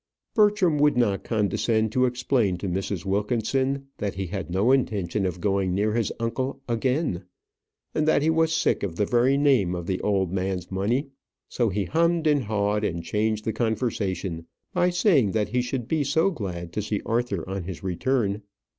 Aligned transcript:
Bertram 0.33 0.79
would 0.79 0.97
not 0.97 1.23
condescend 1.23 1.91
to 1.91 2.07
explain 2.07 2.57
to 2.57 2.67
Mrs. 2.67 3.05
Wilkinson 3.05 3.85
that 3.99 4.15
he 4.15 4.25
had 4.25 4.49
no 4.49 4.71
intention 4.71 5.27
of 5.27 5.39
going 5.39 5.75
near 5.75 5.93
his 5.93 6.11
uncle 6.19 6.59
again, 6.67 7.25
and 7.93 8.07
that 8.07 8.23
he 8.23 8.31
was 8.31 8.51
sick 8.51 8.81
of 8.81 8.95
the 8.95 9.05
very 9.05 9.37
name 9.37 9.75
of 9.75 9.85
the 9.85 10.01
old 10.01 10.33
man's 10.33 10.71
money. 10.71 11.09
So 11.49 11.69
he 11.69 11.85
hummed 11.85 12.25
and 12.25 12.45
hawed, 12.45 12.83
and 12.83 13.03
changed 13.03 13.45
the 13.45 13.53
conversation 13.53 14.47
by 14.73 14.89
saying 14.89 15.33
that 15.33 15.49
he 15.49 15.61
should 15.61 15.87
be 15.87 16.03
so 16.03 16.31
glad 16.31 16.73
to 16.73 16.81
see 16.81 17.03
Arthur 17.05 17.47
on 17.47 17.65
his 17.65 17.83
return. 17.83 18.41